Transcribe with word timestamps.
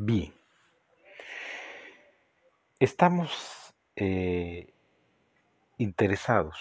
Bien, 0.00 0.32
estamos 2.78 3.74
eh, 3.96 4.72
interesados 5.76 6.56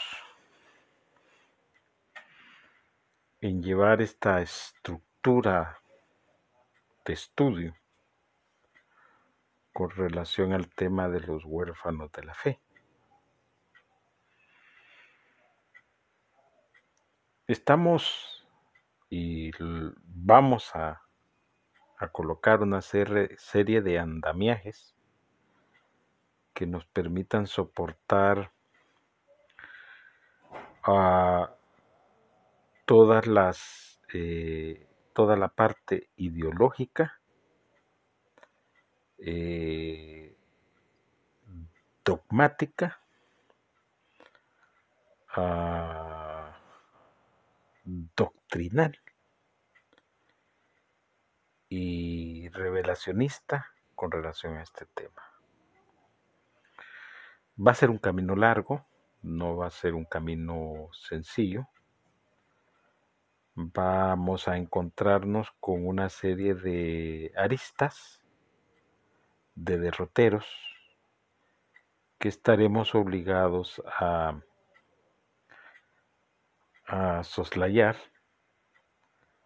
en 3.39 3.61
llevar 3.61 4.01
esta 4.01 4.41
estructura 4.41 5.79
de 7.05 7.13
estudio 7.13 7.77
con 9.71 9.91
relación 9.91 10.51
al 10.51 10.67
tema 10.73 11.07
de 11.07 11.19
los 11.19 11.45
huérfanos 11.45 12.11
de 12.13 12.23
la 12.23 12.33
fe. 12.33 12.59
Estamos 17.45 18.47
y 19.11 19.51
vamos 19.59 20.75
a, 20.75 21.06
colocar 22.11 22.61
una 22.61 22.81
serie 22.81 23.81
de 23.81 23.99
andamiajes 23.99 24.95
que 26.53 26.67
nos 26.67 26.85
permitan 26.85 27.47
soportar 27.47 28.51
a 30.83 31.55
todas 32.85 33.27
las 33.27 33.99
eh, 34.13 34.87
toda 35.13 35.35
la 35.35 35.49
parte 35.49 36.09
ideológica 36.15 37.19
eh, 39.17 40.37
dogmática 42.05 43.01
ah, 45.35 46.57
doctrinal 47.83 48.97
y 51.69 52.49
revelacionista 52.49 53.73
con 53.95 54.11
relación 54.11 54.57
a 54.57 54.63
este 54.63 54.85
tema. 54.85 55.21
Va 57.59 57.71
a 57.71 57.75
ser 57.75 57.89
un 57.89 57.97
camino 57.97 58.35
largo, 58.35 58.85
no 59.23 59.57
va 59.57 59.67
a 59.67 59.71
ser 59.71 59.95
un 59.95 60.05
camino 60.05 60.89
sencillo. 60.93 61.67
Vamos 63.55 64.47
a 64.47 64.57
encontrarnos 64.57 65.51
con 65.59 65.87
una 65.87 66.09
serie 66.09 66.53
de 66.53 67.33
aristas, 67.35 68.21
de 69.55 69.79
derroteros, 69.79 70.45
que 72.19 72.29
estaremos 72.29 72.93
obligados 72.93 73.81
a, 73.99 74.39
a 76.85 77.23
soslayar, 77.23 77.97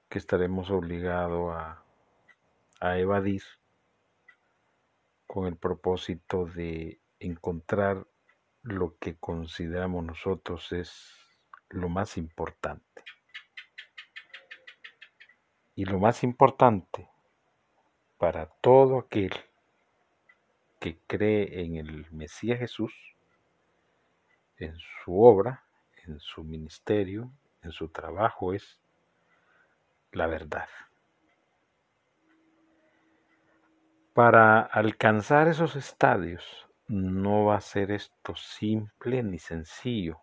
que 0.09 0.17
estaremos 0.19 0.69
obligados 0.69 1.55
a, 1.55 1.80
a 2.81 2.97
evadir 2.97 3.43
con 5.27 5.45
el 5.45 5.55
propósito 5.55 6.45
de 6.45 6.99
encontrar 7.19 8.05
lo 8.63 8.97
que 8.97 9.15
consideramos 9.15 10.03
nosotros 10.03 10.71
es 10.71 11.15
lo 11.69 11.87
más 11.89 12.17
importante. 12.17 13.03
Y 15.75 15.85
lo 15.85 15.99
más 15.99 16.23
importante 16.23 17.07
para 18.17 18.47
todo 18.47 18.99
aquel 18.99 19.31
que 20.79 20.97
cree 21.07 21.63
en 21.63 21.75
el 21.75 22.11
Mesías 22.11 22.59
Jesús, 22.59 22.93
en 24.57 24.75
su 24.77 25.21
obra, 25.23 25.63
en 26.07 26.19
su 26.19 26.43
ministerio, 26.43 27.31
en 27.61 27.71
su 27.71 27.89
trabajo, 27.89 28.53
es 28.53 28.79
la 30.11 30.25
verdad. 30.27 30.67
Para 34.13 34.59
alcanzar 34.59 35.47
esos 35.47 35.77
estadios 35.77 36.67
no 36.89 37.45
va 37.45 37.55
a 37.55 37.61
ser 37.61 37.91
esto 37.91 38.35
simple 38.35 39.23
ni 39.23 39.39
sencillo, 39.39 40.19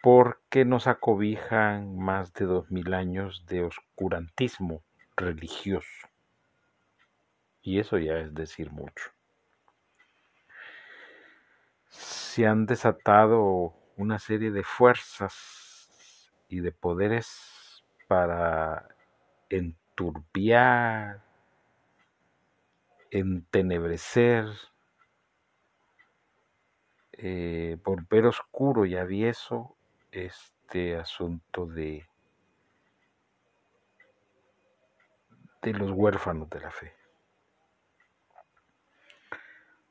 porque 0.00 0.64
nos 0.64 0.86
acobijan 0.86 1.98
más 1.98 2.32
de 2.34 2.44
dos 2.44 2.70
mil 2.70 2.94
años 2.94 3.44
de 3.46 3.64
oscurantismo 3.64 4.84
religioso. 5.16 6.08
Y 7.62 7.80
eso 7.80 7.98
ya 7.98 8.18
es 8.18 8.32
decir 8.32 8.70
mucho. 8.70 9.10
Se 11.88 12.46
han 12.46 12.66
desatado 12.66 13.74
una 13.96 14.20
serie 14.20 14.52
de 14.52 14.62
fuerzas 14.62 16.30
y 16.48 16.60
de 16.60 16.70
poderes 16.70 17.84
para 18.06 18.88
enturbiar, 19.48 21.31
entenebrecer, 23.12 24.46
eh, 27.12 27.76
volver 27.84 28.24
oscuro 28.24 28.86
y 28.86 28.96
avieso 28.96 29.76
este 30.10 30.96
asunto 30.96 31.66
de, 31.66 32.08
de 35.60 35.72
los 35.74 35.90
huérfanos 35.90 36.48
de 36.48 36.60
la 36.60 36.70
fe. 36.70 36.94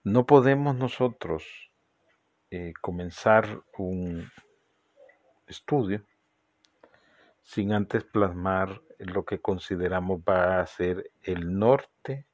No 0.04 0.26
podemos 0.26 0.76
nosotros 0.76 1.72
eh, 2.50 2.74
comenzar 2.82 3.62
un 3.78 4.32
estudio 5.46 6.04
sin 7.44 7.72
antes 7.72 8.04
plasmar 8.04 8.82
lo 8.98 9.26
que 9.26 9.40
consideramos 9.40 10.22
va 10.28 10.60
a 10.60 10.66
ser 10.66 11.12
el 11.22 11.60
norte 11.60 12.26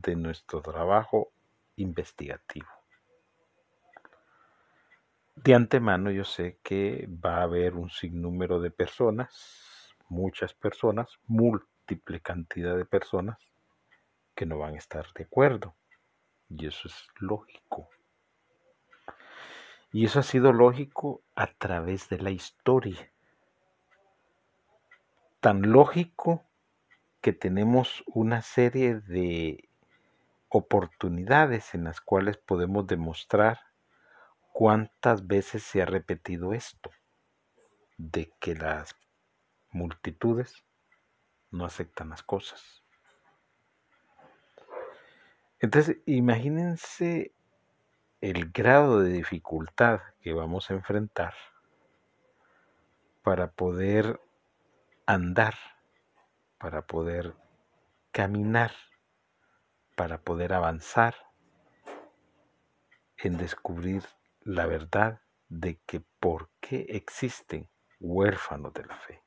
de 0.00 0.16
nuestro 0.16 0.60
trabajo 0.60 1.32
investigativo. 1.76 2.68
De 5.36 5.54
antemano 5.54 6.10
yo 6.10 6.24
sé 6.24 6.58
que 6.62 7.08
va 7.08 7.38
a 7.38 7.42
haber 7.42 7.74
un 7.74 7.90
sinnúmero 7.90 8.60
de 8.60 8.70
personas, 8.70 9.94
muchas 10.08 10.54
personas, 10.54 11.18
múltiple 11.26 12.20
cantidad 12.20 12.76
de 12.76 12.84
personas 12.84 13.38
que 14.34 14.46
no 14.46 14.58
van 14.58 14.74
a 14.74 14.78
estar 14.78 15.06
de 15.14 15.24
acuerdo. 15.24 15.74
Y 16.48 16.66
eso 16.66 16.88
es 16.88 17.08
lógico. 17.18 17.88
Y 19.92 20.04
eso 20.06 20.20
ha 20.20 20.24
sido 20.24 20.52
lógico 20.52 21.22
a 21.34 21.46
través 21.46 22.08
de 22.08 22.18
la 22.18 22.30
historia. 22.30 23.10
Tan 25.40 25.62
lógico 25.72 26.44
que 27.20 27.32
tenemos 27.32 28.04
una 28.06 28.42
serie 28.42 29.00
de 29.00 29.68
oportunidades 30.56 31.74
en 31.74 31.82
las 31.82 32.00
cuales 32.00 32.36
podemos 32.36 32.86
demostrar 32.86 33.58
cuántas 34.52 35.26
veces 35.26 35.64
se 35.64 35.82
ha 35.82 35.84
repetido 35.84 36.54
esto, 36.54 36.92
de 37.98 38.32
que 38.38 38.54
las 38.54 38.94
multitudes 39.72 40.64
no 41.50 41.64
aceptan 41.64 42.10
las 42.10 42.22
cosas. 42.22 42.84
Entonces, 45.58 45.96
imagínense 46.06 47.34
el 48.20 48.52
grado 48.52 49.00
de 49.00 49.10
dificultad 49.10 50.02
que 50.20 50.34
vamos 50.34 50.70
a 50.70 50.74
enfrentar 50.74 51.34
para 53.24 53.50
poder 53.50 54.20
andar, 55.04 55.54
para 56.58 56.86
poder 56.86 57.34
caminar 58.12 58.70
para 59.94 60.20
poder 60.22 60.52
avanzar 60.52 61.14
en 63.18 63.36
descubrir 63.36 64.02
la 64.42 64.66
verdad 64.66 65.20
de 65.48 65.78
que 65.86 66.00
por 66.20 66.50
qué 66.60 66.86
existen 66.90 67.68
huérfanos 68.00 68.72
de 68.74 68.84
la 68.84 68.96
fe. 68.96 69.22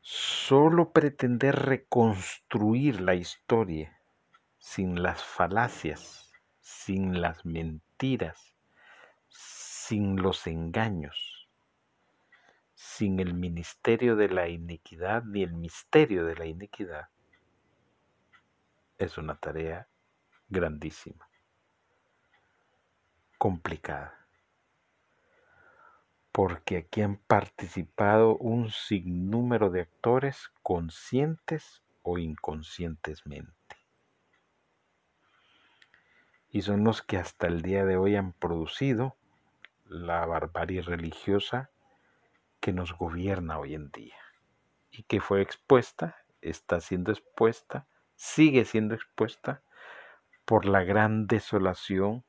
Solo 0.00 0.92
pretender 0.92 1.56
reconstruir 1.56 3.00
la 3.00 3.14
historia 3.14 4.00
sin 4.58 5.02
las 5.02 5.22
falacias, 5.22 6.32
sin 6.60 7.20
las 7.20 7.44
mentiras, 7.44 8.54
sin 9.28 10.16
los 10.22 10.46
engaños, 10.46 11.48
sin 12.74 13.20
el 13.20 13.34
ministerio 13.34 14.16
de 14.16 14.28
la 14.28 14.48
iniquidad 14.48 15.22
ni 15.24 15.42
el 15.42 15.54
misterio 15.54 16.24
de 16.24 16.36
la 16.36 16.46
iniquidad, 16.46 17.08
es 18.98 19.18
una 19.18 19.38
tarea 19.38 19.88
grandísima, 20.48 21.28
complicada, 23.38 24.26
porque 26.32 26.78
aquí 26.78 27.02
han 27.02 27.16
participado 27.16 28.36
un 28.36 28.70
sinnúmero 28.70 29.70
de 29.70 29.82
actores 29.82 30.50
conscientes 30.62 31.82
o 32.02 32.18
inconscientemente. 32.18 33.54
Y 36.50 36.62
son 36.62 36.84
los 36.84 37.02
que 37.02 37.18
hasta 37.18 37.46
el 37.46 37.62
día 37.62 37.84
de 37.84 37.96
hoy 37.96 38.16
han 38.16 38.32
producido 38.32 39.16
la 39.84 40.24
barbarie 40.26 40.82
religiosa 40.82 41.70
que 42.60 42.72
nos 42.72 42.92
gobierna 42.96 43.58
hoy 43.58 43.74
en 43.74 43.90
día 43.90 44.16
y 44.90 45.02
que 45.02 45.20
fue 45.20 45.42
expuesta, 45.42 46.16
está 46.40 46.80
siendo 46.80 47.12
expuesta, 47.12 47.86
sigue 48.16 48.64
siendo 48.64 48.94
expuesta 48.94 49.62
por 50.44 50.64
la 50.64 50.82
gran 50.82 51.26
desolación 51.26 52.24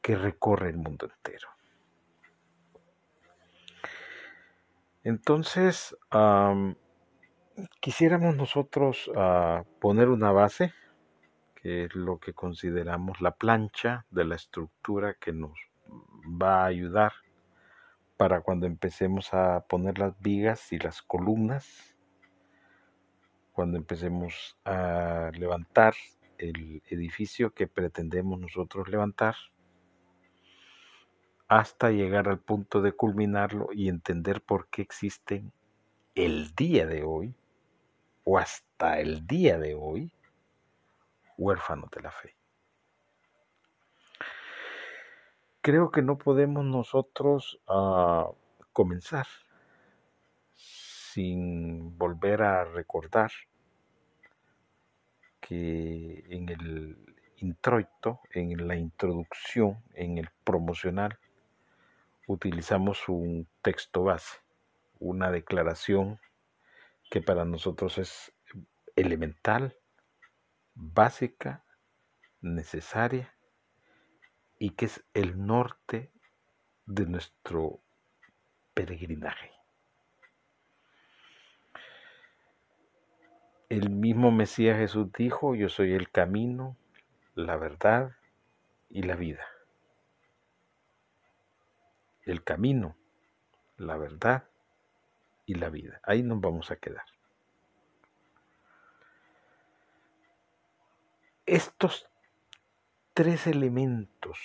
que 0.00 0.16
recorre 0.16 0.70
el 0.70 0.76
mundo 0.76 1.06
entero. 1.06 1.48
Entonces, 5.02 5.96
quisiéramos 7.80 8.36
nosotros 8.36 9.10
ah, 9.16 9.64
poner 9.80 10.08
una 10.08 10.32
base, 10.32 10.72
que 11.54 11.84
es 11.84 11.94
lo 11.94 12.18
que 12.18 12.34
consideramos 12.34 13.20
la 13.20 13.32
plancha 13.32 14.04
de 14.10 14.24
la 14.24 14.36
estructura 14.36 15.14
que 15.14 15.32
nos 15.32 15.58
va 16.40 16.62
a 16.62 16.66
ayudar 16.66 17.12
para 18.16 18.40
cuando 18.40 18.66
empecemos 18.66 19.34
a 19.34 19.64
poner 19.68 19.98
las 19.98 20.20
vigas 20.20 20.72
y 20.72 20.78
las 20.78 21.02
columnas, 21.02 21.95
cuando 23.56 23.78
empecemos 23.78 24.58
a 24.66 25.30
levantar 25.32 25.94
el 26.36 26.82
edificio 26.90 27.54
que 27.54 27.66
pretendemos 27.66 28.38
nosotros 28.38 28.86
levantar, 28.88 29.34
hasta 31.48 31.90
llegar 31.90 32.28
al 32.28 32.38
punto 32.38 32.82
de 32.82 32.92
culminarlo 32.92 33.70
y 33.72 33.88
entender 33.88 34.42
por 34.42 34.68
qué 34.68 34.82
existen 34.82 35.54
el 36.14 36.54
día 36.54 36.86
de 36.86 37.02
hoy, 37.02 37.34
o 38.24 38.36
hasta 38.36 39.00
el 39.00 39.26
día 39.26 39.58
de 39.58 39.74
hoy, 39.74 40.12
huérfanos 41.38 41.90
de 41.90 42.02
la 42.02 42.10
fe. 42.10 42.36
creo 45.66 45.90
que 45.90 46.00
no 46.00 46.16
podemos 46.16 46.64
nosotros 46.64 47.58
ah, 47.66 48.30
comenzar 48.72 49.26
sin 51.16 51.96
volver 51.96 52.42
a 52.42 52.66
recordar 52.66 53.32
que 55.40 56.26
en 56.28 56.50
el 56.50 57.16
introito, 57.38 58.20
en 58.32 58.68
la 58.68 58.76
introducción, 58.76 59.82
en 59.94 60.18
el 60.18 60.28
promocional, 60.44 61.18
utilizamos 62.26 63.08
un 63.08 63.48
texto 63.62 64.04
base, 64.04 64.40
una 64.98 65.30
declaración 65.30 66.20
que 67.10 67.22
para 67.22 67.46
nosotros 67.46 67.96
es 67.96 68.34
elemental, 68.94 69.74
básica, 70.74 71.64
necesaria 72.42 73.34
y 74.58 74.72
que 74.72 74.84
es 74.84 75.02
el 75.14 75.46
norte 75.46 76.12
de 76.84 77.06
nuestro 77.06 77.80
peregrinaje. 78.74 79.55
El 83.68 83.90
mismo 83.90 84.30
Mesías 84.30 84.78
Jesús 84.78 85.12
dijo, 85.12 85.56
yo 85.56 85.68
soy 85.68 85.92
el 85.92 86.08
camino, 86.10 86.76
la 87.34 87.56
verdad 87.56 88.12
y 88.88 89.02
la 89.02 89.16
vida. 89.16 89.44
El 92.22 92.44
camino, 92.44 92.96
la 93.76 93.96
verdad 93.96 94.44
y 95.46 95.54
la 95.54 95.68
vida. 95.68 96.00
Ahí 96.04 96.22
nos 96.22 96.40
vamos 96.40 96.70
a 96.70 96.76
quedar. 96.76 97.04
Estos 101.44 102.08
tres 103.14 103.48
elementos 103.48 104.38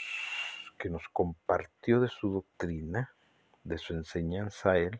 que 0.80 0.90
nos 0.90 1.08
compartió 1.10 2.00
de 2.00 2.08
su 2.08 2.32
doctrina, 2.32 3.14
de 3.64 3.78
su 3.78 3.94
enseñanza 3.94 4.72
a 4.72 4.78
él, 4.78 5.00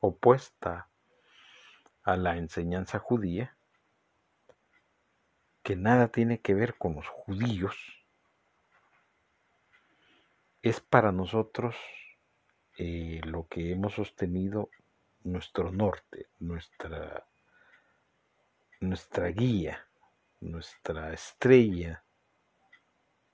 opuesta 0.00 0.88
a 2.06 2.16
la 2.16 2.36
enseñanza 2.36 3.00
judía, 3.00 3.56
que 5.64 5.74
nada 5.74 6.06
tiene 6.06 6.40
que 6.40 6.54
ver 6.54 6.78
con 6.78 6.94
los 6.94 7.08
judíos, 7.08 7.74
es 10.62 10.80
para 10.80 11.10
nosotros 11.10 11.74
eh, 12.78 13.20
lo 13.24 13.48
que 13.48 13.72
hemos 13.72 13.94
sostenido 13.94 14.70
nuestro 15.24 15.72
norte, 15.72 16.28
nuestra, 16.38 17.26
nuestra 18.78 19.26
guía, 19.28 19.84
nuestra 20.40 21.12
estrella 21.12 22.04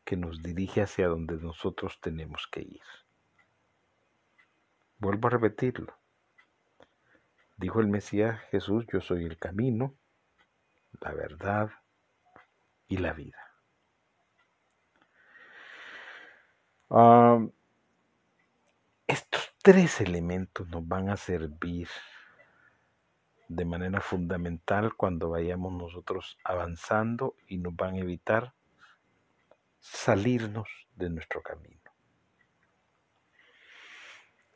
que 0.02 0.16
nos 0.16 0.42
dirige 0.42 0.80
hacia 0.80 1.08
donde 1.08 1.36
nosotros 1.36 2.00
tenemos 2.00 2.48
que 2.50 2.62
ir. 2.62 2.82
Vuelvo 4.98 5.28
a 5.28 5.32
repetirlo. 5.32 6.01
Dijo 7.56 7.80
el 7.80 7.86
Mesías 7.86 8.40
Jesús, 8.50 8.86
yo 8.92 9.00
soy 9.00 9.24
el 9.24 9.38
camino, 9.38 9.94
la 11.00 11.12
verdad 11.12 11.70
y 12.88 12.98
la 12.98 13.12
vida. 13.12 13.38
Estos 19.06 19.54
tres 19.62 20.00
elementos 20.00 20.68
nos 20.68 20.86
van 20.86 21.08
a 21.08 21.16
servir 21.16 21.88
de 23.48 23.64
manera 23.64 24.00
fundamental 24.00 24.94
cuando 24.94 25.30
vayamos 25.30 25.72
nosotros 25.72 26.38
avanzando 26.44 27.36
y 27.46 27.58
nos 27.58 27.76
van 27.76 27.94
a 27.94 27.98
evitar 27.98 28.54
salirnos 29.78 30.68
de 30.96 31.10
nuestro 31.10 31.42
camino. 31.42 31.80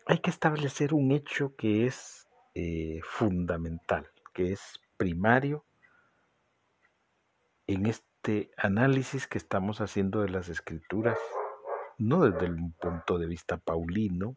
Hay 0.07 0.19
que 0.19 0.31
establecer 0.31 0.95
un 0.95 1.13
hecho 1.13 1.57
que 1.57 1.87
es 1.87 2.26
eh, 2.59 3.01
fundamental, 3.05 4.09
que 4.33 4.51
es 4.51 4.81
primario 4.97 5.67
en 7.67 7.85
este 7.85 8.51
análisis 8.57 9.27
que 9.27 9.37
estamos 9.37 9.83
haciendo 9.83 10.23
de 10.23 10.31
las 10.31 10.49
escrituras, 10.49 11.19
no 11.99 12.25
desde 12.25 12.51
un 12.51 12.73
punto 12.73 13.19
de 13.19 13.27
vista 13.27 13.59
paulino, 13.59 14.37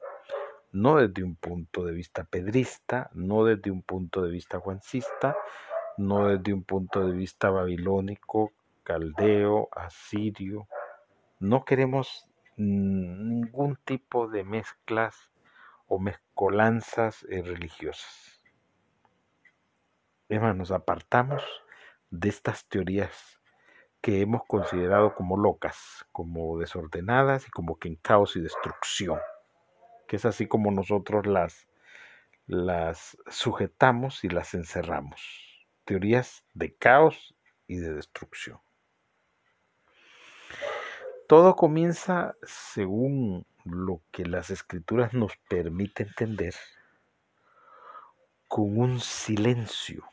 no 0.73 0.97
desde 0.97 1.23
un 1.23 1.37
punto 1.37 1.85
de 1.85 1.93
vista 1.93 2.25
pedrista, 2.25 3.09
no 3.13 3.45
desde 3.45 3.71
un 3.71 3.83
punto 3.83 4.21
de 4.21 4.31
vista 4.31 4.59
juancista, 4.59 5.37
no 5.95 6.27
desde 6.27 6.51
un 6.51 6.63
punto 6.63 7.07
de 7.07 7.13
vista 7.13 7.49
babilónico, 7.49 8.51
caldeo, 8.83 9.69
asirio, 9.71 10.67
no 11.39 11.63
queremos 11.63 12.27
ningún 12.57 13.77
tipo 13.85 14.27
de 14.27 14.43
mezclas 14.43 15.29
o 15.89 15.99
mezcolanzas 15.99 17.25
eh, 17.29 17.41
religiosas. 17.41 18.41
Es 20.29 20.39
más, 20.39 20.55
nos 20.55 20.71
apartamos 20.71 21.43
de 22.11 22.29
estas 22.29 22.65
teorías 22.69 23.41
que 23.99 24.21
hemos 24.21 24.45
considerado 24.45 25.15
como 25.15 25.35
locas, 25.35 26.05
como 26.11 26.57
desordenadas 26.59 27.47
y 27.47 27.51
como 27.51 27.77
que 27.77 27.89
en 27.89 27.95
caos 27.95 28.35
y 28.35 28.41
destrucción, 28.41 29.19
que 30.07 30.15
es 30.15 30.25
así 30.25 30.47
como 30.47 30.71
nosotros 30.71 31.25
las, 31.25 31.67
las 32.45 33.17
sujetamos 33.27 34.23
y 34.23 34.29
las 34.29 34.53
encerramos. 34.53 35.67
Teorías 35.83 36.45
de 36.53 36.75
caos 36.75 37.35
y 37.67 37.77
de 37.77 37.93
destrucción. 37.95 38.59
Todo 41.27 41.55
comienza 41.55 42.35
según 42.43 43.45
lo 43.65 44.01
que 44.11 44.25
las 44.25 44.49
escrituras 44.49 45.13
nos 45.13 45.35
permiten 45.49 46.07
entender 46.07 46.55
con 48.47 48.77
un 48.77 48.99
silencio 48.99 50.03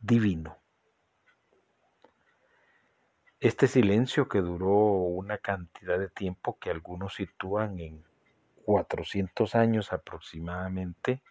divino. 0.00 0.56
Este 3.40 3.66
silencio 3.66 4.28
que 4.28 4.40
duró 4.40 4.68
una 4.68 5.38
cantidad 5.38 5.98
de 5.98 6.08
tiempo 6.08 6.58
que 6.58 6.70
algunos 6.70 7.14
sitúan 7.14 7.80
en 7.80 8.04
400 8.64 9.54
años 9.54 9.92
aproximadamente, 9.92 11.22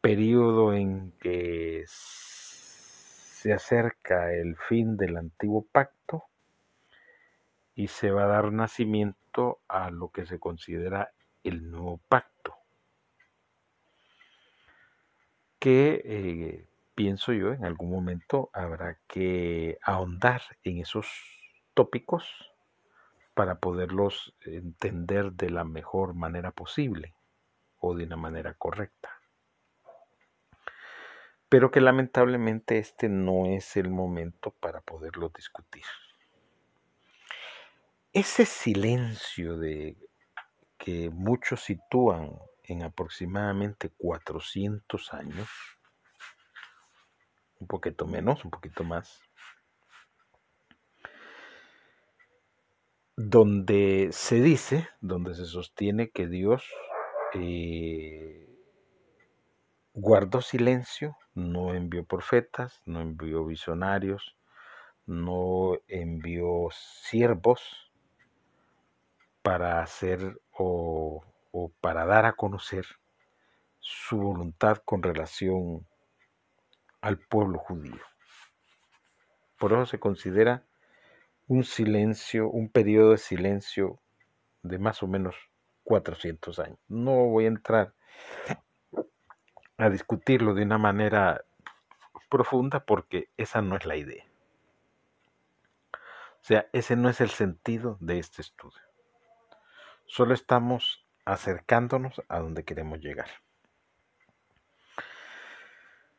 periodo 0.00 0.74
en 0.74 1.12
que 1.12 1.84
se 1.86 3.52
acerca 3.52 4.32
el 4.32 4.56
fin 4.56 4.96
del 4.96 5.16
antiguo 5.16 5.64
pacto 5.70 6.24
y 7.74 7.88
se 7.88 8.10
va 8.10 8.24
a 8.24 8.28
dar 8.28 8.52
nacimiento 8.52 9.60
a 9.68 9.90
lo 9.90 10.10
que 10.10 10.26
se 10.26 10.38
considera 10.38 11.12
el 11.42 11.70
nuevo 11.70 12.00
pacto, 12.08 12.54
que 15.58 16.02
eh, 16.04 16.68
pienso 16.94 17.32
yo 17.32 17.52
en 17.52 17.64
algún 17.64 17.90
momento 17.90 18.50
habrá 18.52 18.98
que 19.06 19.78
ahondar 19.82 20.42
en 20.62 20.78
esos 20.78 21.06
tópicos 21.74 22.52
para 23.34 23.58
poderlos 23.58 24.34
entender 24.42 25.32
de 25.32 25.50
la 25.50 25.64
mejor 25.64 26.14
manera 26.14 26.52
posible 26.52 27.14
o 27.78 27.94
de 27.94 28.04
una 28.04 28.16
manera 28.16 28.54
correcta 28.54 29.10
pero 31.54 31.70
que 31.70 31.80
lamentablemente 31.80 32.78
este 32.78 33.08
no 33.08 33.46
es 33.46 33.76
el 33.76 33.88
momento 33.88 34.50
para 34.58 34.80
poderlo 34.80 35.28
discutir. 35.28 35.84
Ese 38.14 38.46
silencio 38.46 39.56
de 39.56 39.96
que 40.78 41.10
muchos 41.10 41.62
sitúan 41.64 42.38
en 42.62 42.84
aproximadamente 42.84 43.90
400 43.90 45.12
años, 45.14 45.48
un 47.58 47.66
poquito 47.66 48.06
menos, 48.06 48.44
un 48.44 48.52
poquito 48.52 48.84
más, 48.84 49.20
donde 53.16 54.10
se 54.12 54.40
dice, 54.40 54.88
donde 55.00 55.34
se 55.34 55.46
sostiene 55.46 56.10
que 56.10 56.28
Dios 56.28 56.64
eh, 57.34 58.48
guardó 59.92 60.40
silencio, 60.40 61.16
no 61.34 61.74
envió 61.74 62.04
profetas, 62.04 62.80
no 62.86 63.00
envió 63.00 63.44
visionarios, 63.44 64.36
no 65.04 65.80
envió 65.88 66.68
siervos 66.70 67.83
para 69.44 69.82
hacer 69.82 70.40
o, 70.52 71.22
para 71.82 72.06
dar 72.06 72.24
a 72.24 72.32
conocer 72.32 72.86
su 73.78 74.16
voluntad 74.16 74.78
con 74.78 75.02
relación 75.02 75.86
al 77.02 77.18
pueblo 77.18 77.58
judío. 77.58 78.00
Por 79.58 79.74
eso 79.74 79.84
se 79.84 80.00
considera 80.00 80.64
un 81.46 81.62
silencio, 81.62 82.48
un 82.48 82.70
periodo 82.70 83.10
de 83.10 83.18
silencio 83.18 84.00
de 84.62 84.78
más 84.78 85.02
o 85.02 85.08
menos 85.08 85.36
400 85.82 86.58
años. 86.60 86.78
No 86.88 87.12
voy 87.26 87.44
a 87.44 87.48
entrar 87.48 87.92
a 89.76 89.90
discutirlo 89.90 90.54
de 90.54 90.62
una 90.62 90.78
manera 90.78 91.44
profunda 92.30 92.80
porque 92.86 93.28
esa 93.36 93.60
no 93.60 93.76
es 93.76 93.84
la 93.84 93.96
idea. 93.96 94.24
O 95.92 96.46
sea, 96.46 96.66
ese 96.72 96.96
no 96.96 97.10
es 97.10 97.20
el 97.20 97.28
sentido 97.28 97.98
de 98.00 98.18
este 98.18 98.40
estudio. 98.40 98.80
Solo 100.06 100.34
estamos 100.34 101.04
acercándonos 101.24 102.22
a 102.28 102.38
donde 102.38 102.64
queremos 102.64 103.00
llegar. 103.00 103.28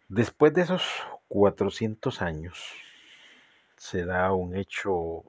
Después 0.08 0.54
de 0.54 0.62
esos 0.62 0.84
400 1.27 2.22
años, 2.22 2.74
se 3.77 4.06
da 4.06 4.32
un 4.34 4.56
hecho 4.56 5.24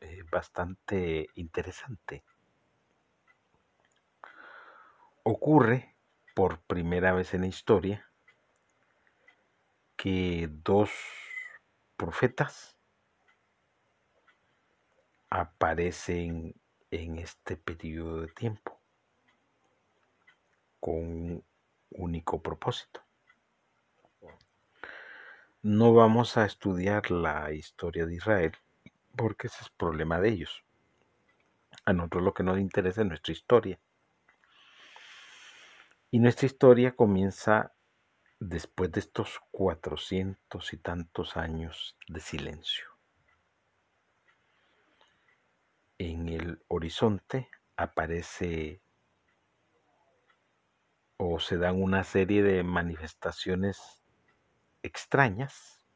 eh, 0.00 0.22
bastante 0.30 1.28
interesante. 1.34 2.22
Ocurre 5.22 5.94
por 6.34 6.60
primera 6.60 7.12
vez 7.12 7.34
en 7.34 7.42
la 7.42 7.46
historia 7.46 8.10
que 9.96 10.48
dos 10.50 10.90
profetas 11.96 12.76
aparecen 15.30 16.54
en 16.92 17.18
este 17.18 17.56
periodo 17.56 18.20
de 18.20 18.28
tiempo 18.28 18.78
con 20.78 20.94
un 20.94 21.44
único 21.90 22.42
propósito. 22.42 23.02
No 25.62 25.94
vamos 25.94 26.36
a 26.36 26.44
estudiar 26.44 27.10
la 27.10 27.50
historia 27.52 28.04
de 28.04 28.16
Israel 28.16 28.52
porque 29.16 29.46
ese 29.46 29.62
es 29.62 29.70
problema 29.70 30.20
de 30.20 30.28
ellos. 30.28 30.64
A 31.86 31.94
nosotros 31.94 32.24
lo 32.24 32.34
que 32.34 32.42
nos 32.42 32.58
interesa 32.58 33.00
es 33.00 33.06
nuestra 33.06 33.32
historia. 33.32 33.80
Y 36.10 36.18
nuestra 36.18 36.46
historia 36.46 36.94
comienza 36.94 37.72
después 38.38 38.92
de 38.92 39.00
estos 39.00 39.40
cuatrocientos 39.50 40.74
y 40.74 40.76
tantos 40.76 41.38
años 41.38 41.96
de 42.06 42.20
silencio. 42.20 42.91
En 46.04 46.28
el 46.28 46.60
horizonte 46.66 47.48
aparece 47.76 48.82
o 51.16 51.38
se 51.38 51.58
dan 51.58 51.80
una 51.80 52.02
serie 52.02 52.42
de 52.42 52.64
manifestaciones 52.64 54.02
extrañas, 54.82 55.86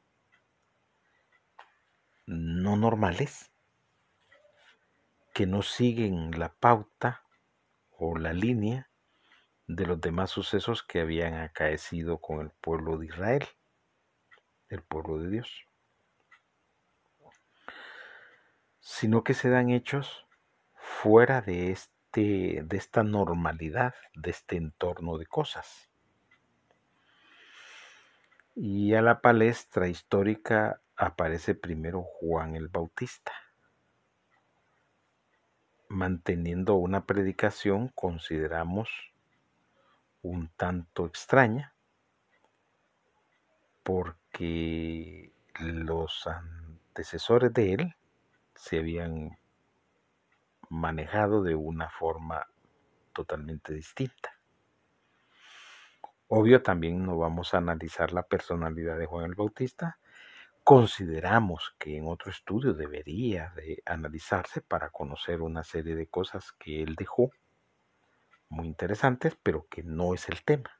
no 2.24 2.76
normales, 2.76 3.50
que 5.34 5.44
no 5.44 5.62
siguen 5.62 6.38
la 6.38 6.54
pauta 6.54 7.24
o 7.90 8.16
la 8.16 8.32
línea 8.32 8.88
de 9.66 9.86
los 9.86 10.00
demás 10.00 10.30
sucesos 10.30 10.84
que 10.84 11.00
habían 11.00 11.34
acaecido 11.34 12.20
con 12.20 12.42
el 12.42 12.50
pueblo 12.50 12.96
de 12.98 13.06
Israel, 13.06 13.44
el 14.68 14.84
pueblo 14.84 15.18
de 15.18 15.30
Dios, 15.30 15.65
sino 18.88 19.24
que 19.24 19.34
se 19.34 19.50
dan 19.50 19.70
hechos 19.70 20.28
fuera 20.76 21.42
de 21.42 21.72
este 21.72 22.62
de 22.62 22.76
esta 22.76 23.02
normalidad, 23.02 23.96
de 24.14 24.30
este 24.30 24.56
entorno 24.56 25.18
de 25.18 25.26
cosas. 25.26 25.90
Y 28.54 28.94
a 28.94 29.02
la 29.02 29.20
palestra 29.20 29.88
histórica 29.88 30.80
aparece 30.94 31.56
primero 31.56 32.04
Juan 32.04 32.54
el 32.54 32.68
Bautista, 32.68 33.32
manteniendo 35.88 36.76
una 36.76 37.06
predicación, 37.06 37.88
consideramos, 37.88 38.88
un 40.22 40.48
tanto 40.56 41.06
extraña, 41.06 41.74
porque 43.82 45.32
los 45.58 46.24
antecesores 46.28 47.52
de 47.52 47.74
él 47.74 47.96
se 48.56 48.78
habían 48.78 49.38
manejado 50.68 51.42
de 51.42 51.54
una 51.54 51.88
forma 51.90 52.46
totalmente 53.12 53.72
distinta. 53.72 54.36
Obvio, 56.28 56.62
también 56.62 57.04
no 57.04 57.16
vamos 57.18 57.54
a 57.54 57.58
analizar 57.58 58.12
la 58.12 58.24
personalidad 58.24 58.98
de 58.98 59.06
Juan 59.06 59.26
el 59.26 59.34
Bautista. 59.36 59.98
Consideramos 60.64 61.76
que 61.78 61.96
en 61.96 62.08
otro 62.08 62.32
estudio 62.32 62.74
debería 62.74 63.52
de 63.54 63.80
analizarse 63.86 64.60
para 64.60 64.90
conocer 64.90 65.40
una 65.40 65.62
serie 65.62 65.94
de 65.94 66.08
cosas 66.08 66.50
que 66.52 66.82
él 66.82 66.96
dejó 66.96 67.30
muy 68.48 68.66
interesantes, 68.66 69.36
pero 69.42 69.66
que 69.68 69.84
no 69.84 70.14
es 70.14 70.28
el 70.28 70.42
tema. 70.42 70.70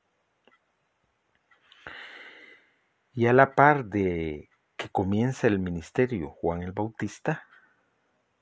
Y 3.12 3.28
a 3.28 3.32
la 3.32 3.54
par 3.54 3.86
de 3.86 4.50
que 4.76 4.88
comienza 4.88 5.46
el 5.46 5.58
ministerio 5.58 6.30
Juan 6.30 6.62
el 6.62 6.72
Bautista, 6.72 7.46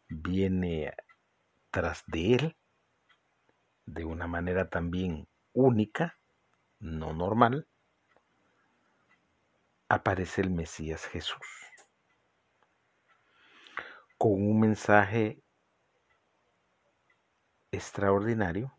viene 0.09 0.95
tras 1.71 2.05
de 2.07 2.35
él, 2.35 2.57
de 3.87 4.05
una 4.05 4.27
manera 4.27 4.71
también 4.71 5.29
única, 5.53 6.19
no 6.81 7.13
normal, 7.13 7.67
aparece 9.89 10.41
el 10.41 10.51
Mesías 10.51 11.07
Jesús 11.07 11.65
con 14.25 14.33
un 14.33 14.59
mensaje 14.59 15.43
extraordinario 17.73 18.73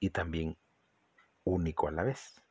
y 0.00 0.08
también 0.08 0.56
único 1.44 1.88
a 1.88 1.90
la 1.90 2.02
vez. 2.02 2.42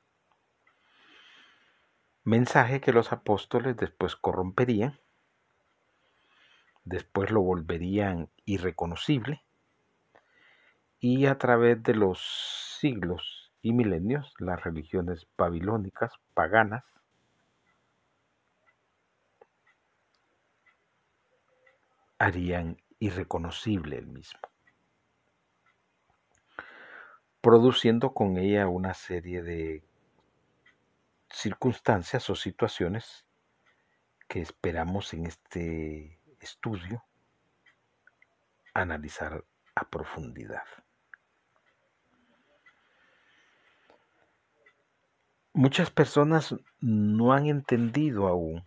Mensaje 2.23 2.81
que 2.81 2.93
los 2.93 3.11
apóstoles 3.11 3.77
después 3.77 4.15
corromperían, 4.15 4.99
después 6.83 7.31
lo 7.31 7.41
volverían 7.41 8.29
irreconocible. 8.45 9.43
Y 10.99 11.25
a 11.25 11.37
través 11.37 11.81
de 11.83 11.95
los 11.95 12.21
siglos 12.79 13.51
y 13.61 13.73
milenios, 13.73 14.33
las 14.39 14.63
religiones 14.63 15.27
babilónicas, 15.37 16.13
paganas, 16.33 16.83
harían 22.19 22.77
irreconocible 22.99 23.97
el 23.97 24.05
mismo, 24.05 24.39
produciendo 27.41 28.13
con 28.13 28.37
ella 28.37 28.67
una 28.67 28.93
serie 28.93 29.41
de 29.41 29.83
circunstancias 31.31 32.29
o 32.29 32.35
situaciones 32.35 33.25
que 34.27 34.39
esperamos 34.39 35.15
en 35.15 35.25
este 35.25 36.20
estudio 36.41 37.03
analizar 38.73 39.43
a 39.75 39.89
profundidad. 39.89 40.63
Muchas 45.53 45.91
personas 45.91 46.55
no 46.79 47.33
han 47.33 47.47
entendido 47.47 48.27
aún 48.27 48.63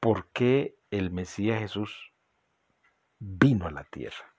por 0.00 0.28
qué 0.28 0.76
el 0.90 1.10
Mesías 1.10 1.60
Jesús 1.60 2.12
vino 3.18 3.66
a 3.66 3.70
la 3.70 3.84
tierra. 3.84 4.34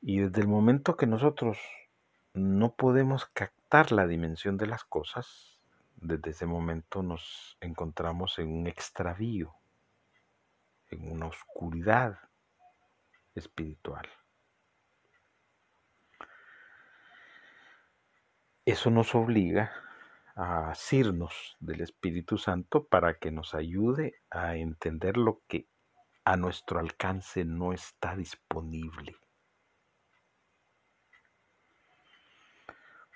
Y 0.00 0.20
desde 0.20 0.42
el 0.42 0.48
momento 0.48 0.96
que 0.96 1.06
nosotros 1.06 1.58
no 2.32 2.74
podemos 2.74 3.26
captar 3.26 3.90
la 3.90 4.06
dimensión 4.06 4.56
de 4.56 4.66
las 4.66 4.84
cosas, 4.84 5.57
desde 6.00 6.30
ese 6.30 6.46
momento 6.46 7.02
nos 7.02 7.56
encontramos 7.60 8.38
en 8.38 8.52
un 8.52 8.66
extravío, 8.66 9.54
en 10.90 11.10
una 11.10 11.26
oscuridad, 11.26 12.18
espiritual. 13.34 14.08
Eso 18.64 18.90
nos 18.90 19.14
obliga 19.14 19.72
a 20.34 20.70
asirnos 20.70 21.56
del 21.58 21.80
Espíritu 21.80 22.36
Santo 22.36 22.86
para 22.86 23.14
que 23.14 23.30
nos 23.30 23.54
ayude 23.54 24.20
a 24.30 24.56
entender 24.56 25.16
lo 25.16 25.42
que 25.48 25.68
a 26.24 26.36
nuestro 26.36 26.78
alcance 26.78 27.44
no 27.44 27.72
está 27.72 28.14
disponible. 28.14 29.16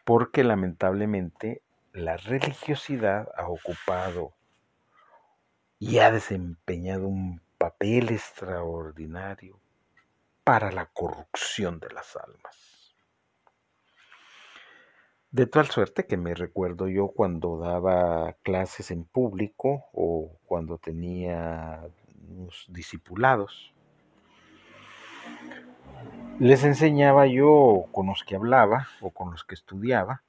Porque 0.04 0.42
lamentablemente 0.42 1.62
la 1.92 2.16
religiosidad 2.16 3.28
ha 3.36 3.48
ocupado 3.48 4.32
y 5.78 5.98
ha 5.98 6.10
desempeñado 6.10 7.06
un 7.06 7.40
papel 7.58 8.10
extraordinario 8.10 9.58
para 10.44 10.72
la 10.72 10.86
corrupción 10.86 11.80
de 11.80 11.90
las 11.90 12.16
almas. 12.16 12.94
De 15.30 15.46
tal 15.46 15.70
suerte 15.70 16.06
que 16.06 16.16
me 16.16 16.34
recuerdo 16.34 16.88
yo 16.88 17.08
cuando 17.08 17.58
daba 17.58 18.34
clases 18.42 18.90
en 18.90 19.04
público 19.04 19.86
o 19.92 20.36
cuando 20.46 20.78
tenía 20.78 21.80
unos 22.28 22.66
discipulados. 22.68 23.72
Les 26.38 26.64
enseñaba 26.64 27.26
yo 27.26 27.86
con 27.92 28.06
los 28.06 28.24
que 28.24 28.36
hablaba 28.36 28.88
o 29.00 29.10
con 29.10 29.30
los 29.30 29.44
que 29.44 29.54
estudiaba, 29.54 30.22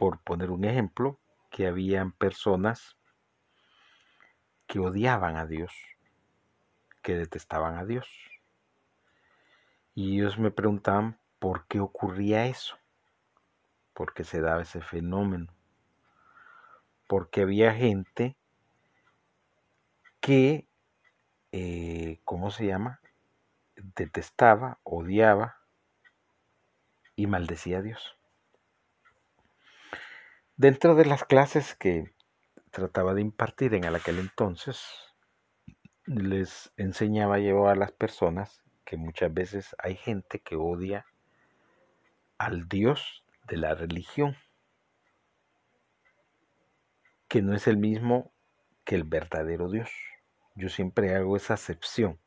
por 0.00 0.18
poner 0.22 0.50
un 0.50 0.64
ejemplo, 0.64 1.20
que 1.50 1.66
habían 1.66 2.12
personas 2.12 2.96
que 4.66 4.78
odiaban 4.78 5.36
a 5.36 5.44
Dios, 5.44 5.74
que 7.02 7.16
detestaban 7.16 7.76
a 7.76 7.84
Dios. 7.84 8.08
Y 9.94 10.18
ellos 10.18 10.38
me 10.38 10.50
preguntaban 10.50 11.20
por 11.38 11.66
qué 11.66 11.80
ocurría 11.80 12.46
eso 12.46 12.78
porque 13.92 14.24
se 14.24 14.40
daba 14.40 14.62
ese 14.62 14.80
fenómeno. 14.80 15.52
Porque 17.06 17.42
había 17.42 17.74
gente 17.74 18.38
que, 20.20 20.66
eh, 21.52 22.22
¿cómo 22.24 22.50
se 22.50 22.64
llama? 22.64 23.02
Detestaba, 23.76 24.78
odiaba 24.82 25.58
y 27.16 27.26
maldecía 27.26 27.80
a 27.80 27.82
Dios. 27.82 28.19
Dentro 30.60 30.94
de 30.94 31.06
las 31.06 31.24
clases 31.24 31.74
que 31.74 32.12
trataba 32.70 33.14
de 33.14 33.22
impartir 33.22 33.72
en 33.72 33.86
aquel 33.86 34.18
entonces, 34.18 34.84
les 36.04 36.70
enseñaba 36.76 37.38
yo 37.38 37.66
a 37.66 37.74
las 37.74 37.92
personas 37.92 38.62
que 38.84 38.98
muchas 38.98 39.32
veces 39.32 39.74
hay 39.78 39.96
gente 39.96 40.40
que 40.40 40.56
odia 40.56 41.06
al 42.36 42.68
Dios 42.68 43.24
de 43.48 43.56
la 43.56 43.74
religión, 43.74 44.36
que 47.26 47.40
no 47.40 47.54
es 47.54 47.66
el 47.66 47.78
mismo 47.78 48.30
que 48.84 48.96
el 48.96 49.04
verdadero 49.04 49.70
Dios. 49.70 49.90
Yo 50.56 50.68
siempre 50.68 51.14
hago 51.14 51.38
esa 51.38 51.54
acepción. 51.54 52.20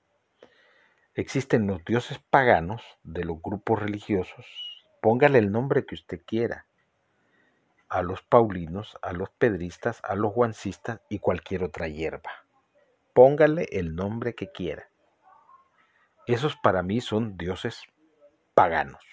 Existen 1.13 1.67
los 1.67 1.85
dioses 1.85 2.17
paganos 2.31 2.81
de 3.03 3.25
los 3.25 3.39
grupos 3.39 3.79
religiosos, 3.79 4.47
póngale 5.03 5.37
el 5.37 5.51
nombre 5.51 5.85
que 5.85 5.93
usted 5.93 6.19
quiera, 6.25 6.65
a 7.93 8.01
los 8.01 8.23
paulinos, 8.23 8.97
a 9.03 9.13
los 9.13 9.29
pedristas, 9.29 10.01
a 10.03 10.15
los 10.15 10.33
juancistas 10.33 11.01
y 11.09 11.19
cualquier 11.19 11.63
otra 11.63 11.88
hierba. 11.88 12.31
Póngale 13.13 13.69
el 13.71 13.95
nombre 13.95 14.33
que 14.33 14.51
quiera. 14.51 14.89
Esos 16.25 16.55
para 16.55 16.81
mí 16.81 17.01
son 17.01 17.38
dioses 17.38 17.83
paganos 18.55 19.03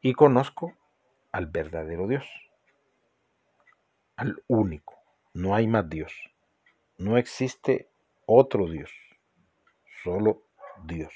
y 0.00 0.14
conozco 0.14 0.76
al 1.30 1.46
verdadero 1.46 2.08
Dios, 2.08 2.26
al 4.16 4.42
único. 4.48 4.98
No 5.34 5.54
hay 5.54 5.68
más 5.68 5.88
Dios. 5.88 6.12
No 6.98 7.16
existe 7.16 7.88
otro 8.26 8.68
Dios, 8.68 8.90
solo 10.02 10.42
Dios. 10.82 11.12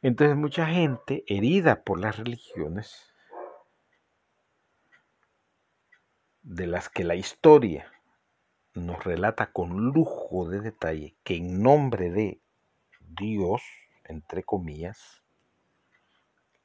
Entonces 0.00 0.36
mucha 0.36 0.66
gente 0.66 1.24
herida 1.26 1.82
por 1.82 1.98
las 1.98 2.18
religiones, 2.18 3.12
de 6.42 6.66
las 6.66 6.88
que 6.88 7.04
la 7.04 7.16
historia 7.16 7.92
nos 8.74 9.04
relata 9.04 9.52
con 9.52 9.90
lujo 9.90 10.48
de 10.48 10.60
detalle 10.60 11.16
que 11.24 11.36
en 11.36 11.62
nombre 11.62 12.10
de 12.10 12.40
Dios, 13.00 13.62
entre 14.04 14.44
comillas, 14.44 15.22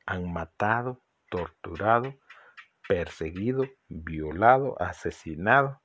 han 0.06 0.32
matado, 0.32 1.02
torturado, 1.30 2.16
perseguido, 2.88 3.66
violado, 3.88 4.80
asesinado, 4.80 5.82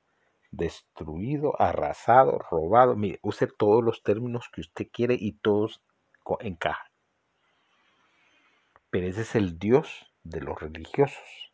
destruido, 0.51 1.61
arrasado, 1.61 2.39
robado. 2.51 2.95
Mire, 2.95 3.19
use 3.23 3.47
todos 3.47 3.83
los 3.83 4.03
términos 4.03 4.51
que 4.53 4.61
usted 4.61 4.89
quiere 4.93 5.17
y 5.19 5.33
todos 5.33 5.83
encajan. 6.41 6.88
Pero 8.91 9.07
ese 9.07 9.23
es 9.23 9.35
el 9.35 9.59
Dios 9.59 10.13
de 10.23 10.41
los 10.41 10.61
religiosos, 10.61 11.53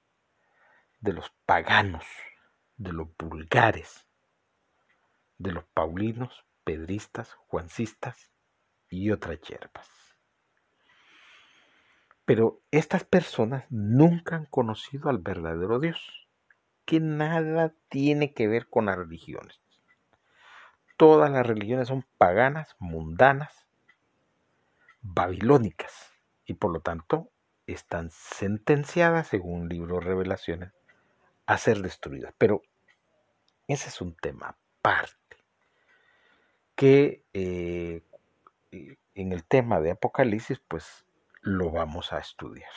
de 1.01 1.13
los 1.13 1.31
paganos, 1.47 2.07
de 2.77 2.93
los 2.93 3.09
vulgares, 3.19 4.07
de 5.39 5.53
los 5.53 5.65
paulinos, 5.65 6.45
pedristas, 6.65 7.35
juancistas 7.49 8.31
y 8.89 9.11
otras 9.11 9.41
hierbas. 9.41 9.89
Pero 12.25 12.63
estas 12.71 13.05
personas 13.05 13.65
nunca 13.69 14.37
han 14.37 14.47
conocido 14.47 15.11
al 15.11 15.19
verdadero 15.19 15.79
Dios, 15.79 16.29
que 16.87 17.01
nada 17.01 17.75
tiene 17.89 18.33
que 18.33 18.49
ver 18.49 18.69
con 18.69 18.87
las 18.87 18.97
religiones. 18.97 19.61
Todas 20.97 21.31
las 21.31 21.47
religiones 21.47 21.89
son 21.89 22.07
paganas, 22.17 22.77
mundanas, 22.79 23.67
babilónicas, 25.03 26.14
y 26.47 26.55
por 26.55 26.73
lo 26.73 26.81
tanto 26.81 27.31
están 27.67 28.11
sentenciadas, 28.11 29.29
según 29.29 29.69
libro 29.69 30.01
revelaciones, 30.01 30.73
a 31.47 31.59
ser 31.59 31.79
destruidas. 31.79 32.35
Pero 32.39 32.63
ese 33.69 33.89
es 33.89 34.01
un 34.01 34.15
tema 34.15 34.57
aparte, 34.79 35.37
que 36.77 37.23
eh, 37.33 38.03
en 39.15 39.33
el 39.33 39.45
tema 39.45 39.81
de 39.81 39.93
Apocalipsis, 39.93 40.61
pues 40.69 41.07
lo 41.41 41.71
vamos 41.71 42.13
a 42.13 42.19
estudiar. 42.19 42.71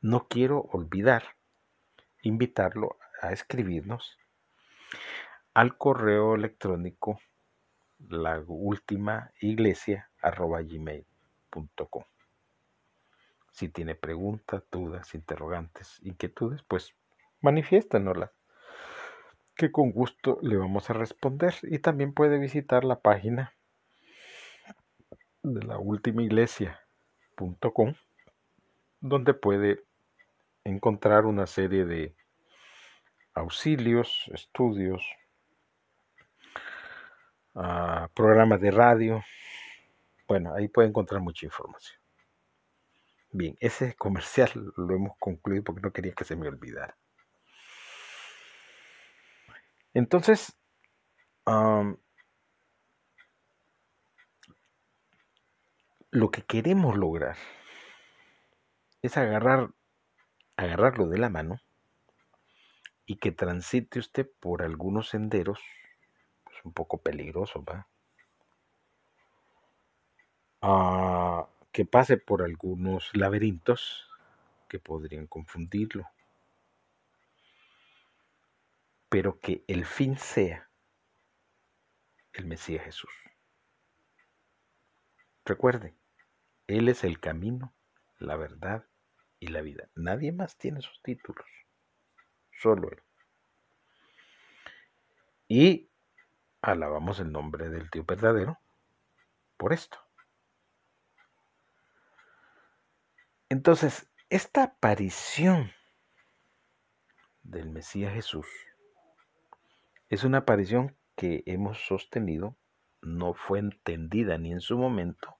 No 0.00 0.28
quiero 0.28 0.60
olvidar 0.72 1.36
invitarlo 2.22 2.98
a 3.20 3.32
escribirnos 3.32 4.18
al 5.54 5.76
correo 5.78 6.34
electrónico 6.34 7.20
la 8.08 8.42
última 8.46 9.32
iglesia 9.40 10.10
Si 13.52 13.68
tiene 13.68 13.94
preguntas, 13.94 14.64
dudas, 14.70 15.14
interrogantes, 15.14 16.00
inquietudes, 16.02 16.62
pues 16.64 16.94
manifiéstenoslas, 17.40 18.32
que 19.54 19.70
con 19.70 19.92
gusto 19.92 20.38
le 20.42 20.56
vamos 20.56 20.90
a 20.90 20.94
responder. 20.94 21.54
Y 21.62 21.78
también 21.78 22.12
puede 22.12 22.38
visitar 22.38 22.84
la 22.84 23.00
página 23.00 23.54
de 25.42 25.62
la 25.62 25.78
última 25.78 26.22
iglesia.com, 26.22 27.94
donde 29.00 29.34
puede 29.34 29.84
encontrar 30.64 31.26
una 31.26 31.46
serie 31.46 31.84
de 31.84 32.16
auxilios, 33.34 34.30
estudios, 34.32 35.04
ah, 37.54 38.08
programas 38.14 38.60
de 38.60 38.70
radio. 38.70 39.22
Bueno, 40.26 40.54
ahí 40.54 40.68
puede 40.68 40.88
encontrar 40.88 41.20
mucha 41.20 41.46
información. 41.46 41.98
Bien, 43.30 43.56
ese 43.60 43.94
comercial 43.98 44.50
lo 44.76 44.94
hemos 44.94 45.16
concluido 45.18 45.64
porque 45.64 45.82
no 45.82 45.92
quería 45.92 46.14
que 46.14 46.24
se 46.24 46.36
me 46.36 46.48
olvidara. 46.48 46.96
Entonces, 49.92 50.56
lo 56.10 56.30
que 56.30 56.42
queremos 56.42 56.96
lograr 56.96 57.36
es 59.02 59.16
agarrar, 59.16 59.70
agarrarlo 60.56 61.08
de 61.08 61.18
la 61.18 61.28
mano 61.28 61.60
y 63.06 63.16
que 63.16 63.32
transite 63.32 63.98
usted 63.98 64.30
por 64.40 64.62
algunos 64.62 65.10
senderos, 65.10 65.60
pues 66.44 66.56
un 66.64 66.72
poco 66.72 67.02
peligrosos, 67.02 67.62
¿va? 67.62 67.88
Que 71.72 71.84
pase 71.84 72.16
por 72.16 72.42
algunos 72.42 73.10
laberintos 73.14 74.08
que 74.68 74.78
podrían 74.78 75.26
confundirlo, 75.26 76.08
pero 79.10 79.40
que 79.40 79.62
el 79.66 79.84
fin 79.84 80.16
sea 80.16 80.70
el 82.32 82.46
Mesías 82.46 82.84
Jesús. 82.84 83.12
Recuerde, 85.44 85.94
Él 86.66 86.88
es 86.88 87.04
el 87.04 87.20
camino, 87.20 87.74
la 88.18 88.36
verdad 88.36 88.86
y 89.40 89.48
la 89.48 89.60
vida. 89.60 89.88
Nadie 89.94 90.32
más 90.32 90.56
tiene 90.56 90.80
sus 90.80 91.02
títulos, 91.02 91.46
solo 92.52 92.90
Él. 92.90 93.02
Y 95.46 95.90
alabamos 96.62 97.20
el 97.20 97.30
nombre 97.30 97.68
del 97.68 97.90
Dios 97.90 98.06
verdadero 98.06 98.58
por 99.58 99.74
esto. 99.74 100.03
Entonces, 103.54 104.10
esta 104.30 104.64
aparición 104.64 105.70
del 107.44 107.70
Mesías 107.70 108.12
Jesús 108.12 108.48
es 110.08 110.24
una 110.24 110.38
aparición 110.38 110.96
que 111.14 111.44
hemos 111.46 111.78
sostenido 111.86 112.56
no 113.00 113.32
fue 113.32 113.60
entendida 113.60 114.38
ni 114.38 114.50
en 114.50 114.60
su 114.60 114.76
momento, 114.76 115.36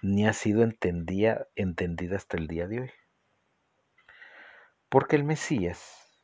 ni 0.00 0.28
ha 0.28 0.32
sido 0.32 0.62
entendida, 0.62 1.48
entendida 1.56 2.14
hasta 2.14 2.36
el 2.36 2.46
día 2.46 2.68
de 2.68 2.82
hoy. 2.82 2.90
Porque 4.88 5.16
el 5.16 5.24
Mesías 5.24 6.22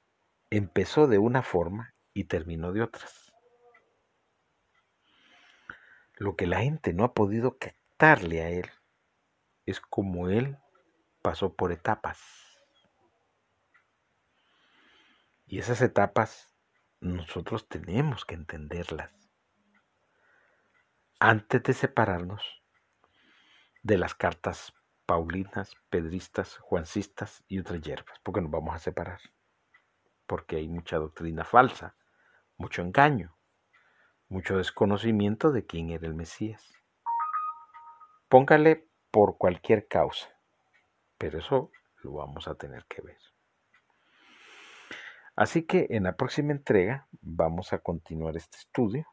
empezó 0.48 1.08
de 1.08 1.18
una 1.18 1.42
forma 1.42 1.92
y 2.14 2.26
terminó 2.26 2.70
de 2.70 2.82
otras. 2.82 3.32
Lo 6.14 6.36
que 6.36 6.46
la 6.46 6.60
gente 6.60 6.92
no 6.92 7.02
ha 7.02 7.14
podido 7.14 7.58
captarle 7.58 8.42
a 8.42 8.50
él 8.50 8.70
es 9.66 9.80
como 9.80 10.28
él 10.28 10.56
pasó 11.22 11.54
por 11.54 11.72
etapas. 11.72 12.18
Y 15.46 15.58
esas 15.58 15.82
etapas 15.82 16.54
nosotros 17.00 17.68
tenemos 17.68 18.24
que 18.24 18.34
entenderlas 18.34 19.12
antes 21.18 21.62
de 21.62 21.72
separarnos 21.74 22.62
de 23.82 23.98
las 23.98 24.14
cartas 24.14 24.72
paulinas, 25.06 25.74
pedristas, 25.88 26.56
juancistas 26.58 27.42
y 27.48 27.58
otras 27.58 27.80
hierbas, 27.80 28.18
porque 28.22 28.40
nos 28.40 28.50
vamos 28.50 28.74
a 28.74 28.78
separar, 28.78 29.20
porque 30.26 30.56
hay 30.56 30.68
mucha 30.68 30.98
doctrina 30.98 31.44
falsa, 31.44 31.96
mucho 32.56 32.82
engaño, 32.82 33.36
mucho 34.28 34.56
desconocimiento 34.56 35.50
de 35.50 35.66
quién 35.66 35.90
era 35.90 36.06
el 36.06 36.14
Mesías. 36.14 36.72
Póngale 38.28 38.88
por 39.10 39.36
cualquier 39.36 39.88
causa, 39.88 40.39
pero 41.20 41.38
eso 41.38 41.70
lo 42.02 42.12
vamos 42.12 42.48
a 42.48 42.54
tener 42.54 42.86
que 42.86 43.02
ver. 43.02 43.18
Así 45.36 45.66
que 45.66 45.86
en 45.90 46.04
la 46.04 46.16
próxima 46.16 46.52
entrega 46.52 47.06
vamos 47.20 47.74
a 47.74 47.80
continuar 47.80 48.38
este 48.38 48.56
estudio 48.56 49.06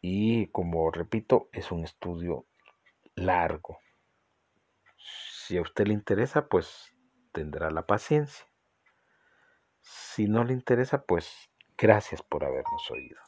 y 0.00 0.46
como 0.46 0.90
repito, 0.90 1.50
es 1.52 1.70
un 1.70 1.84
estudio 1.84 2.46
largo. 3.14 3.78
Si 4.96 5.58
a 5.58 5.62
usted 5.62 5.86
le 5.86 5.92
interesa, 5.92 6.48
pues 6.48 6.96
tendrá 7.32 7.70
la 7.70 7.86
paciencia. 7.86 8.46
Si 9.80 10.28
no 10.28 10.44
le 10.44 10.54
interesa, 10.54 11.04
pues 11.04 11.30
gracias 11.76 12.22
por 12.22 12.42
habernos 12.42 12.90
oído. 12.90 13.20